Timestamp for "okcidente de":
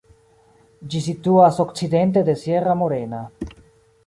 1.67-2.37